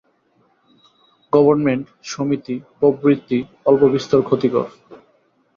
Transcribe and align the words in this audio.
Government, 1.33 1.85
সমিতি 2.03 2.55
প্রভৃতি 2.79 3.39
অল্পবিস্তর 3.65 4.19
ক্ষতিকর। 4.27 4.67